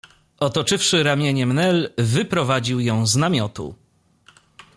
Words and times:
Otoczywszy 0.39 1.03
ramieniem 1.03 1.53
Nel, 1.53 1.93
wyprowadził 1.97 2.79
ją 2.79 3.07
z 3.07 3.15
namiotu. 3.15 3.75